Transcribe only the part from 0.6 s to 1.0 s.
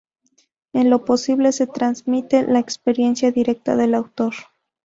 En